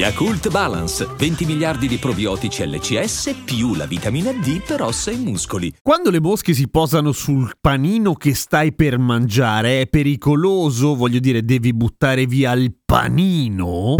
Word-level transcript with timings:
Yakult 0.00 0.48
Balance, 0.48 1.06
20 1.14 1.44
miliardi 1.44 1.86
di 1.86 1.98
probiotici 1.98 2.66
LCS 2.66 3.42
più 3.44 3.74
la 3.74 3.84
vitamina 3.84 4.32
D 4.32 4.62
per 4.66 4.80
ossa 4.80 5.10
e 5.10 5.16
muscoli. 5.16 5.74
Quando 5.82 6.08
le 6.08 6.22
mosche 6.22 6.54
si 6.54 6.70
posano 6.70 7.12
sul 7.12 7.52
panino 7.60 8.14
che 8.14 8.34
stai 8.34 8.72
per 8.72 8.96
mangiare 8.98 9.82
è 9.82 9.86
pericoloso, 9.88 10.94
voglio 10.94 11.18
dire, 11.18 11.44
devi 11.44 11.74
buttare 11.74 12.24
via 12.24 12.52
il 12.52 12.74
panino? 12.82 13.96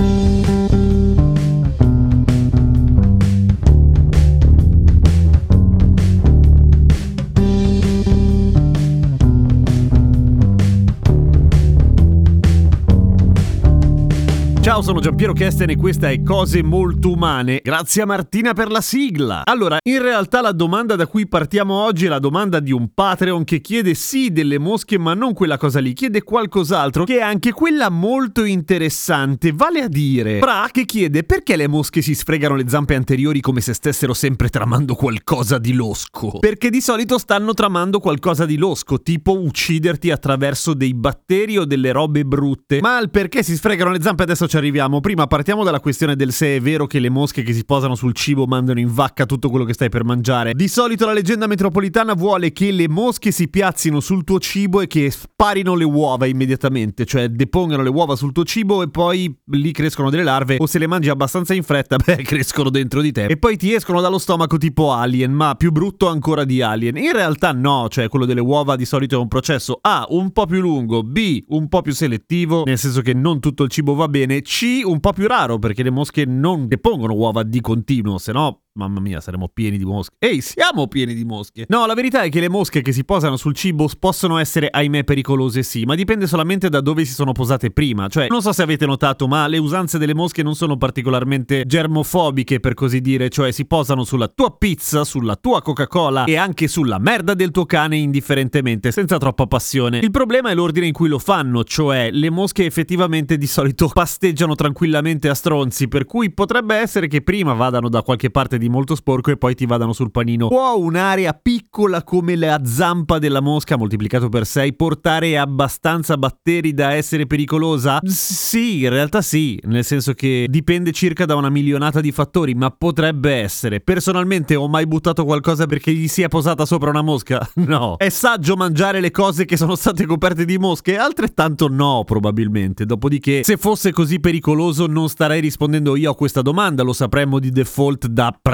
Ciao, 14.71 14.83
sono 14.83 15.01
Giampiero 15.01 15.33
Kesten 15.33 15.71
e 15.71 15.77
questa 15.77 16.11
è 16.11 16.23
Cose 16.23 16.63
Molto 16.63 17.11
Umane. 17.11 17.61
Grazie 17.61 18.03
a 18.03 18.07
Martina 18.07 18.53
per 18.53 18.71
la 18.71 18.81
sigla. 18.81 19.43
Allora, 19.45 19.79
in 19.83 20.01
realtà 20.01 20.41
la 20.41 20.53
domanda 20.53 20.95
da 20.95 21.09
cui 21.09 21.27
partiamo 21.27 21.75
oggi 21.75 22.07
è 22.07 22.09
la 22.09 22.21
domanda 22.21 22.61
di 22.61 22.71
un 22.71 22.95
Patreon 22.95 23.43
che 23.43 23.61
chiede 23.61 23.95
sì 23.95 24.31
delle 24.31 24.61
mosche, 24.61 24.97
ma 24.97 25.13
non 25.13 25.33
quella 25.33 25.59
cosa 25.59 25.81
lì, 25.81 25.93
chiede 25.93 26.23
qualcos'altro, 26.23 27.03
che 27.03 27.19
è 27.19 27.21
anche 27.21 27.51
quella 27.51 27.91
molto 27.91 28.45
interessante, 28.45 29.51
vale 29.51 29.81
a 29.81 29.89
dire, 29.89 30.39
Bra 30.39 30.69
che 30.71 30.85
chiede 30.85 31.25
perché 31.25 31.57
le 31.57 31.67
mosche 31.67 32.01
si 32.01 32.15
sfregano 32.15 32.55
le 32.55 32.69
zampe 32.69 32.95
anteriori 32.95 33.41
come 33.41 33.61
se 33.61 33.75
stessero 33.75 34.15
sempre 34.15 34.51
tramando 34.51 34.95
qualcosa 34.95 35.59
di 35.59 35.73
losco. 35.73 36.39
Perché 36.39 36.71
di 36.71 36.81
solito 36.81 37.19
stanno 37.19 37.55
tramando 37.55 37.99
qualcosa 37.99 38.47
di 38.47 38.57
losco, 38.57 39.03
tipo 39.03 39.37
ucciderti 39.37 40.13
attraverso 40.13 40.75
dei 40.75 40.95
batteri 40.95 41.59
o 41.59 41.65
delle 41.65 41.91
robe 41.91 42.25
brutte. 42.25 42.79
Ma 42.81 42.99
al 42.99 43.11
perché 43.11 43.43
si 43.43 43.57
sfregano 43.57 43.91
le 43.91 44.01
zampe 44.01 44.23
adesso 44.23 44.47
ci 44.47 44.59
arriviamo. 44.61 45.01
Prima 45.01 45.27
partiamo 45.27 45.65
dalla 45.65 45.81
questione 45.81 46.15
del 46.15 46.33
se 46.33 46.57
è 46.57 46.61
vero 46.61 46.87
che 46.87 47.01
le 47.01 47.11
mosche 47.11 47.43
che 47.43 47.53
si 47.53 47.65
posano 47.65 47.95
sul 47.95 48.15
cibo 48.15 48.47
mandano 48.47 48.79
in 48.79 48.93
vacca 48.93 49.27
tutto 49.27 49.51
quello 49.51 49.65
che 49.65 49.73
stai 49.73 49.89
per 49.89 50.05
mangiare. 50.05 50.53
Di 50.55 50.69
solito 50.69 51.07
la 51.07 51.13
leggenda 51.13 51.47
metropolitana 51.47 52.15
vuole 52.15 52.53
che 52.53 52.71
le 52.71 52.89
mosche 52.89 53.33
si 53.33 53.49
piazzino 53.49 53.99
sul 54.01 54.25
tuo 54.25 54.39
cibo 54.39 54.81
e 54.81 54.87
che 54.87 55.11
sparino 55.11 55.75
le 55.75 55.85
uova 55.85 56.27
immediatamente, 56.27 57.05
cioè 57.05 57.29
depongano 57.29 57.83
le 57.83 57.89
uova 57.89 58.15
sul 58.15 58.33
tuo 58.33 58.45
cibo 58.45 58.83
e 58.83 58.89
poi 58.89 59.35
lì 59.53 59.73
crescono 59.73 60.11
delle 60.11 60.23
larve 60.23 60.57
o 60.59 60.67
se 60.67 60.79
le 60.79 60.87
mangi 60.87 61.09
abbastanza 61.09 61.55
in 61.55 61.63
fretta, 61.63 61.97
beh, 62.03 62.23
crescono 62.23 62.71
dentro 62.71 63.01
di 63.01 63.11
te 63.13 63.25
e 63.27 63.37
poi 63.37 63.57
ti 63.57 63.75
escono 63.75 64.01
dallo 64.01 64.19
stomaco 64.19 64.59
tipo 64.59 64.93
alien, 64.93 65.33
ma 65.33 65.55
più 65.55 65.73
brutto 65.73 66.09
ancora 66.09 66.45
di 66.45 66.63
alien. 66.63 66.97
In 66.97 67.13
realtà 67.13 67.53
no, 67.53 67.89
cioè 67.89 68.09
quello 68.09 68.27
delle 68.27 68.41
uova 68.41 68.77
di 68.77 68.85
solito 68.85 69.17
è 69.17 69.19
un 69.19 69.29
processo 69.29 69.79
A, 69.81 70.07
un 70.11 70.31
po' 70.33 70.47
più 70.47 70.61
lungo, 70.61 71.03
B, 71.03 71.45
un 71.49 71.69
po' 71.69 71.81
più 71.83 71.93
selettivo, 71.93 72.65
nel 72.65 72.79
senso 72.79 73.01
che 73.01 73.15
non 73.15 73.41
tutto 73.41 73.65
il 73.65 73.71
cibo 73.71 73.95
va 73.95 74.09
bene, 74.09 74.43
C 74.51 74.83
un 74.85 74.99
po' 74.99 75.13
più 75.13 75.29
raro 75.29 75.61
perché 75.61 75.85
le 75.85 75.91
mosche 75.91 76.25
non 76.25 76.67
depongono 76.67 77.15
uova 77.15 77.45
di 77.45 77.61
continuo, 77.61 78.19
se 78.19 78.33
no 78.33 78.60
Mamma 78.81 79.01
mia, 79.01 79.21
saremo 79.21 79.51
pieni 79.53 79.77
di 79.77 79.85
mosche. 79.85 80.15
Ehi, 80.19 80.41
siamo 80.41 80.89
pieni 80.89 81.13
di 81.13 81.25
mosche. 81.27 81.67
No, 81.69 81.85
la 81.85 81.93
verità 81.93 82.23
è 82.23 82.31
che 82.31 82.41
le 82.41 82.49
mosche 82.49 82.81
che 82.81 82.93
si 82.93 83.05
posano 83.05 83.37
sul 83.37 83.55
cibo 83.55 83.87
possono 83.99 84.39
essere, 84.39 84.69
ahimè, 84.71 85.05
pericolose, 85.05 85.63
sì, 85.63 85.85
ma 85.85 85.95
dipende 85.95 86.27
solamente 86.27 86.71
da 86.71 86.81
dove 86.81 87.05
si 87.05 87.13
sono 87.13 87.33
posate 87.33 87.71
prima. 87.73 88.09
Cioè, 88.09 88.29
non 88.31 88.41
so 88.41 88.55
se 88.55 88.63
avete 88.63 88.87
notato, 88.87 89.29
ma 89.29 89.47
le 89.49 89.59
usanze 89.59 89.99
delle 89.99 90.15
mosche 90.15 90.43
non 90.43 90.55
sono 90.55 90.79
particolarmente 90.79 91.65
germofobiche, 91.67 92.59
per 92.59 92.73
così 92.73 93.03
dire, 93.03 93.29
cioè 93.29 93.53
si 93.53 93.67
posano 93.67 94.03
sulla 94.05 94.29
tua 94.29 94.57
pizza, 94.57 95.05
sulla 95.05 95.37
tua 95.37 95.61
Coca-Cola 95.61 96.25
e 96.25 96.37
anche 96.37 96.67
sulla 96.67 96.99
merda 96.99 97.35
del 97.35 97.51
tuo 97.51 97.67
cane 97.67 97.99
indifferentemente, 97.99 98.93
senza 98.93 99.19
troppa 99.19 99.47
passione. 99.47 99.99
Il 99.99 100.11
problema 100.11 100.49
è 100.49 100.55
l'ordine 100.55 100.87
in 100.87 100.95
cui 100.95 101.09
lo 101.09 101.19
fanno, 101.19 101.65
cioè 101.65 102.11
le 102.11 102.31
mosche 102.31 102.65
effettivamente 102.65 103.37
di 103.37 103.47
solito 103.47 103.89
pasteggiano 103.93 104.55
tranquillamente 104.55 105.29
a 105.29 105.35
stronzi, 105.35 105.87
per 105.87 106.07
cui 106.07 106.33
potrebbe 106.33 106.77
essere 106.77 107.09
che 107.09 107.21
prima 107.21 107.53
vadano 107.53 107.91
da 107.91 108.01
qualche 108.01 108.31
parte 108.31 108.57
di 108.57 108.69
molto 108.71 108.95
sporco 108.95 109.31
e 109.31 109.37
poi 109.37 109.55
ti 109.55 109.67
vadano 109.67 109.93
sul 109.93 110.11
panino. 110.11 110.49
Può 110.49 110.77
un'area 110.79 111.33
piccola 111.35 112.03
come 112.03 112.37
la 112.37 112.61
zampa 112.65 113.19
della 113.19 113.41
mosca 113.41 113.77
moltiplicato 113.77 114.29
per 114.29 114.47
6 114.47 114.75
portare 114.75 115.37
abbastanza 115.37 116.17
batteri 116.17 116.73
da 116.73 116.93
essere 116.93 117.27
pericolosa? 117.27 117.99
Sì, 118.05 118.85
in 118.85 118.91
realtà 118.91 119.21
sì, 119.21 119.61
nel 119.65 119.85
senso 119.85 120.15
che 120.15 120.47
dipende 120.49 120.93
circa 120.93 121.27
da 121.27 121.35
una 121.35 121.51
milionata 121.51 122.01
di 122.01 122.13
fattori, 122.13 122.55
ma 122.55 122.71
potrebbe 122.71 123.35
essere. 123.35 123.81
Personalmente 123.81 124.55
ho 124.57 124.69
mai 124.69 124.87
buttato 124.87 125.25
qualcosa 125.25 125.67
perché 125.67 125.93
gli 125.93 126.09
si 126.09 126.23
è 126.23 126.29
posata 126.29 126.65
sopra 126.65 126.91
una 126.91 127.03
mosca? 127.03 127.49
No. 127.71 127.97
È 127.99 128.09
saggio 128.09 128.57
mangiare 128.57 129.01
le 129.01 129.11
cose 129.11 129.45
che 129.45 129.57
sono 129.57 129.77
state 129.77 130.07
coperte 130.07 130.45
di 130.45 130.59
mosche? 130.59 130.97
Altrettanto 130.97 131.69
no, 131.69 132.03
probabilmente. 132.05 132.85
Dopodiché, 132.85 133.45
se 133.45 133.57
fosse 133.59 133.93
così 133.93 134.19
pericoloso 134.19 134.87
non 134.87 135.09
starei 135.09 135.41
rispondendo 135.41 135.95
io 135.95 136.11
a 136.11 136.17
questa 136.17 136.43
domanda, 136.43 136.83
lo 136.83 136.93
sapremmo 136.93 137.39
di 137.39 137.51
default 137.51 138.07
da 138.07 138.37
praticamente 138.41 138.50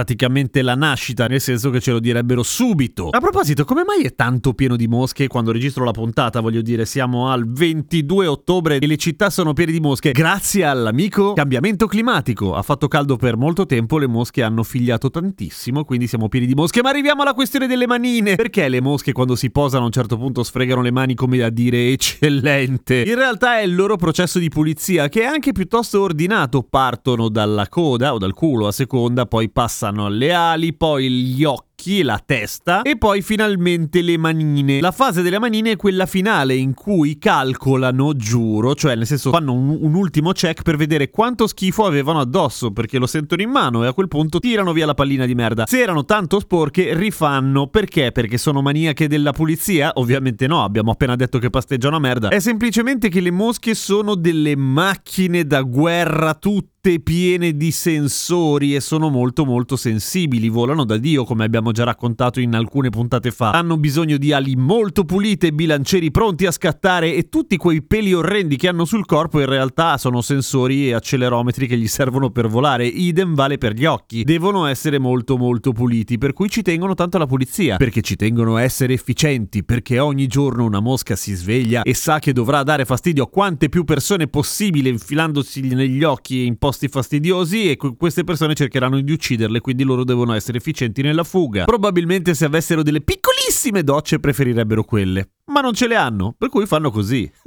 la 0.62 0.74
nascita, 0.74 1.26
nel 1.26 1.40
senso 1.40 1.70
che 1.70 1.80
ce 1.80 1.92
lo 1.92 2.00
direbbero 2.00 2.42
subito. 2.42 3.08
A 3.08 3.18
proposito, 3.18 3.64
come 3.64 3.84
mai 3.84 4.02
è 4.02 4.14
tanto 4.14 4.52
pieno 4.52 4.76
di 4.76 4.86
mosche 4.86 5.26
quando 5.26 5.52
registro 5.52 5.84
la 5.84 5.92
puntata? 5.92 6.40
Voglio 6.40 6.60
dire, 6.60 6.84
siamo 6.84 7.30
al 7.30 7.50
22 7.50 8.26
ottobre 8.26 8.78
e 8.78 8.86
le 8.86 8.96
città 8.96 9.30
sono 9.30 9.52
piene 9.52 9.72
di 9.72 9.80
mosche. 9.80 10.12
Grazie 10.12 10.64
all'amico 10.64 11.32
cambiamento 11.32 11.86
climatico. 11.86 12.54
Ha 12.54 12.62
fatto 12.62 12.88
caldo 12.88 13.16
per 13.16 13.36
molto 13.36 13.64
tempo, 13.64 13.98
le 13.98 14.06
mosche 14.06 14.42
hanno 14.42 14.62
figliato 14.62 15.08
tantissimo, 15.08 15.84
quindi 15.84 16.06
siamo 16.06 16.28
pieni 16.28 16.46
di 16.46 16.54
mosche. 16.54 16.82
Ma 16.82 16.90
arriviamo 16.90 17.22
alla 17.22 17.34
questione 17.34 17.66
delle 17.66 17.86
manine. 17.86 18.34
Perché 18.36 18.68
le 18.68 18.82
mosche 18.82 19.12
quando 19.12 19.34
si 19.34 19.50
posano 19.50 19.84
a 19.84 19.86
un 19.86 19.92
certo 19.92 20.16
punto 20.18 20.42
sfregano 20.42 20.82
le 20.82 20.90
mani 20.90 21.14
come 21.14 21.42
a 21.42 21.50
dire 21.50 21.88
eccellente? 21.88 23.02
In 23.02 23.14
realtà 23.14 23.58
è 23.60 23.62
il 23.62 23.74
loro 23.74 23.96
processo 23.96 24.38
di 24.38 24.48
pulizia 24.48 25.08
che 25.08 25.22
è 25.22 25.24
anche 25.24 25.52
piuttosto 25.52 26.02
ordinato. 26.02 26.62
Partono 26.62 27.28
dalla 27.28 27.68
coda 27.68 28.12
o 28.12 28.18
dal 28.18 28.34
culo 28.34 28.66
a 28.66 28.72
seconda, 28.72 29.26
poi 29.26 29.48
passano 29.48 29.85
alle 29.88 30.32
ali, 30.32 30.72
poi 30.72 31.10
gli 31.10 31.44
occhi 31.44 32.02
la 32.02 32.20
testa 32.24 32.82
e 32.82 32.96
poi 32.96 33.22
finalmente 33.22 34.02
le 34.02 34.16
manine. 34.16 34.80
La 34.80 34.90
fase 34.90 35.22
delle 35.22 35.38
manine 35.38 35.72
è 35.72 35.76
quella 35.76 36.06
finale 36.06 36.54
in 36.54 36.74
cui 36.74 37.18
calcolano, 37.18 38.14
giuro, 38.14 38.74
cioè 38.74 38.96
nel 38.96 39.06
senso 39.06 39.30
fanno 39.30 39.52
un, 39.52 39.76
un, 39.80 39.94
ultimo 39.94 40.32
check 40.32 40.62
per 40.62 40.76
vedere 40.76 41.10
quanto 41.10 41.46
schifo 41.46 41.84
avevano 41.84 42.20
addosso 42.20 42.72
perché 42.72 42.98
lo 42.98 43.06
sentono 43.06 43.42
in 43.42 43.50
mano 43.50 43.84
e 43.84 43.86
a 43.86 43.92
quel 43.92 44.08
punto 44.08 44.40
tirano 44.40 44.72
via 44.72 44.86
la 44.86 44.94
pallina 44.94 45.26
di 45.26 45.34
merda. 45.34 45.66
Se 45.66 45.80
erano 45.80 46.04
tanto 46.04 46.40
sporche 46.40 46.94
rifanno 46.94 47.68
perché? 47.68 48.10
Perché 48.10 48.38
sono 48.38 48.62
maniache 48.62 49.06
della 49.06 49.32
pulizia? 49.32 49.92
Ovviamente 49.94 50.46
no, 50.46 50.64
abbiamo 50.64 50.90
appena 50.90 51.14
detto 51.14 51.38
che 51.38 51.50
pasteggiano 51.50 51.96
a 51.96 52.00
merda. 52.00 52.28
È 52.28 52.40
semplicemente 52.40 53.08
che 53.08 53.20
le 53.20 53.30
mosche 53.30 53.74
sono 53.74 54.14
delle 54.14 54.56
macchine 54.56 55.44
da 55.44 55.62
guerra 55.62 56.34
tutte 56.34 56.75
piene 57.02 57.56
di 57.56 57.70
sensori 57.70 58.74
e 58.74 58.80
sono 58.80 59.08
molto 59.08 59.44
molto 59.44 59.76
sensibili, 59.76 60.48
volano 60.48 60.84
da 60.84 60.96
Dio 60.96 61.24
come 61.24 61.44
abbiamo 61.44 61.72
già 61.72 61.84
raccontato 61.84 62.40
in 62.40 62.54
alcune 62.54 62.90
puntate 62.90 63.30
fa. 63.30 63.50
Hanno 63.50 63.76
bisogno 63.76 64.16
di 64.16 64.32
ali 64.32 64.54
molto 64.56 65.04
pulite, 65.04 65.52
bilancieri 65.52 66.10
pronti 66.10 66.46
a 66.46 66.50
scattare 66.50 67.14
e 67.14 67.28
tutti 67.28 67.56
quei 67.56 67.82
peli 67.82 68.12
orrendi 68.12 68.56
che 68.56 68.68
hanno 68.68 68.84
sul 68.84 69.04
corpo 69.04 69.40
in 69.40 69.46
realtà 69.46 69.98
sono 69.98 70.20
sensori 70.20 70.88
e 70.88 70.94
accelerometri 70.94 71.66
che 71.66 71.76
gli 71.76 71.88
servono 71.88 72.30
per 72.30 72.48
volare. 72.48 72.86
Idem 72.86 73.34
vale 73.34 73.58
per 73.58 73.72
gli 73.74 73.84
occhi. 73.84 74.24
Devono 74.24 74.66
essere 74.66 74.98
molto 74.98 75.36
molto 75.36 75.72
puliti, 75.72 76.18
per 76.18 76.32
cui 76.32 76.48
ci 76.48 76.62
tengono 76.62 76.94
tanto 76.94 77.16
alla 77.16 77.26
pulizia, 77.26 77.76
perché 77.76 78.00
ci 78.00 78.16
tengono 78.16 78.56
a 78.56 78.62
essere 78.62 78.94
efficienti, 78.94 79.64
perché 79.64 79.98
ogni 79.98 80.26
giorno 80.26 80.64
una 80.64 80.80
mosca 80.80 81.16
si 81.16 81.34
sveglia 81.34 81.82
e 81.82 81.94
sa 81.94 82.18
che 82.18 82.32
dovrà 82.32 82.62
dare 82.62 82.84
fastidio 82.84 83.24
a 83.24 83.28
quante 83.28 83.68
più 83.68 83.84
persone 83.84 84.28
possibile 84.28 84.88
infilandosi 84.88 85.60
negli 85.60 86.02
occhi 86.04 86.40
e 86.40 86.44
in 86.44 86.56
posti 86.76 86.88
fastidiosi 86.88 87.70
e 87.70 87.76
queste 87.76 88.22
persone 88.22 88.54
cercheranno 88.54 89.00
di 89.00 89.10
ucciderle, 89.10 89.60
quindi 89.60 89.82
loro 89.82 90.04
devono 90.04 90.34
essere 90.34 90.58
efficienti 90.58 91.00
nella 91.00 91.24
fuga. 91.24 91.64
Probabilmente 91.64 92.34
se 92.34 92.44
avessero 92.44 92.82
delle 92.82 93.00
piccolissime 93.00 93.82
docce 93.82 94.20
preferirebbero 94.20 94.84
quelle, 94.84 95.30
ma 95.46 95.62
non 95.62 95.72
ce 95.72 95.86
le 95.86 95.96
hanno, 95.96 96.34
per 96.36 96.50
cui 96.50 96.66
fanno 96.66 96.90
così. 96.90 97.30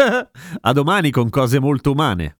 a 0.61 0.73
domani 0.73 1.11
con 1.11 1.29
cose 1.29 1.59
molto 1.59 1.91
umane. 1.91 2.37